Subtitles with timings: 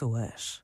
[0.00, 0.62] pessoas.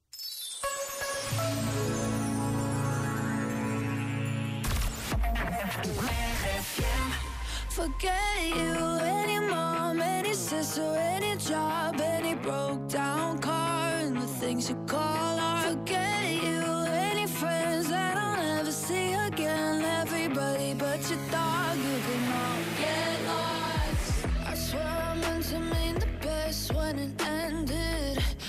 [7.68, 8.16] Forget
[8.48, 14.76] you, any mom, any sister, any job, any broke down car, and the things you
[14.86, 15.66] call art.
[15.66, 19.84] Forget you, any friends that I'll never see again.
[19.84, 24.26] Everybody but your dog, you can all get lost.
[24.46, 28.05] I swear I meant to mean the best when it ended.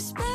[0.00, 0.29] spend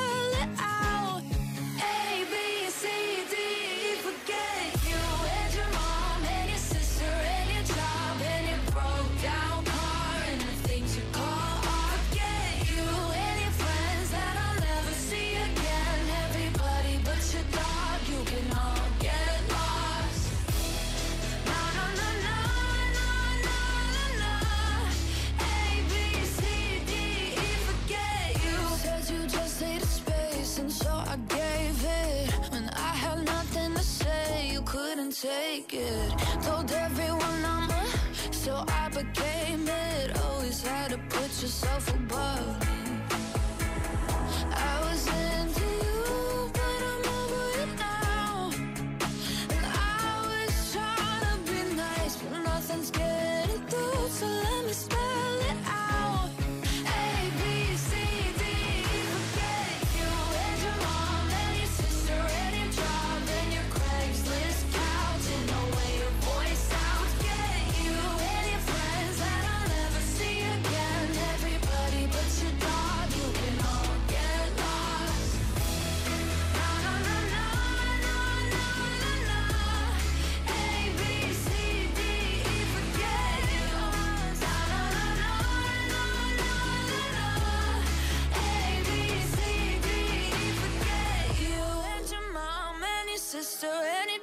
[35.26, 36.12] take it.
[36.44, 37.86] Told everyone I'm a,
[38.32, 40.18] so I became it.
[40.24, 42.65] Always had to put yourself above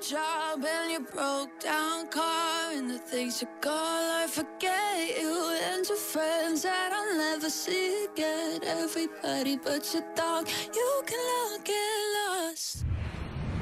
[0.02, 5.86] job and your broke down car and the things you call I forget you and
[5.88, 8.60] your friends that I'll never see again.
[8.64, 12.84] Everybody but your dog, you can all get lost.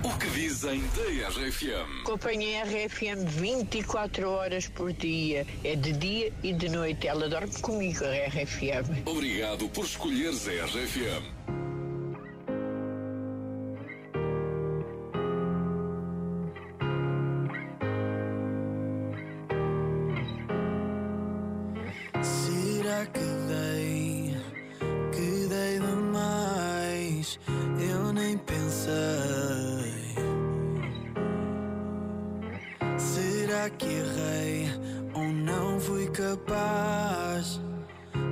[0.03, 2.01] O que dizem da RFM?
[2.01, 5.47] Acompanhei a RFM 24 horas por dia.
[5.63, 7.07] É de dia e de noite.
[7.07, 9.03] Ela dorme comigo, a RFM.
[9.05, 11.40] Obrigado por escolheres a RFM.
[23.07, 23.19] Que
[23.49, 24.37] dei,
[25.11, 27.41] que dei demais?
[27.81, 28.91] Eu nem pensei.
[32.99, 34.69] Será que errei
[35.15, 37.59] ou não fui capaz?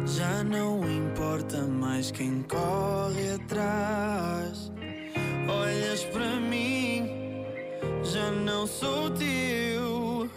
[0.04, 4.70] Já não importa mais quem corre atrás.
[5.48, 7.46] Olhas para mim,
[8.04, 10.28] já não sou teu.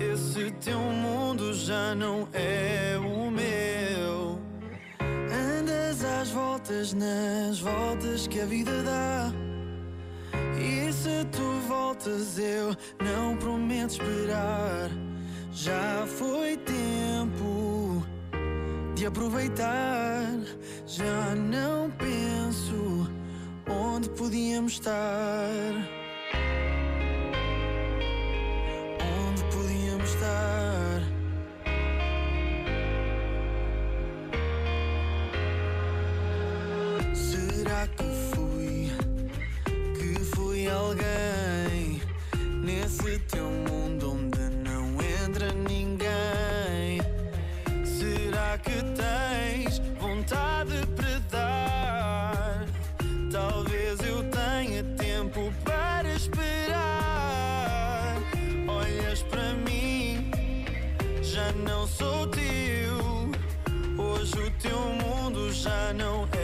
[0.00, 2.95] Esse teu mundo já não é
[6.96, 9.32] nas voltas que a vida dá.
[10.58, 14.90] E se tu voltas, eu não prometo esperar.
[15.52, 18.02] Já foi tempo
[18.96, 20.26] de aproveitar.
[20.86, 23.08] Já não penso
[23.68, 25.95] onde podíamos estar.
[37.88, 38.04] Que
[38.34, 38.90] fui?
[39.94, 42.00] Que fui alguém
[42.62, 47.00] nesse teu mundo onde não entra ninguém?
[47.84, 52.66] Será que tens vontade para dar?
[53.30, 58.16] Talvez eu tenha tempo para esperar.
[58.68, 60.30] Olhas para mim,
[61.22, 63.30] já não sou teu.
[63.98, 66.35] Hoje o teu mundo já não é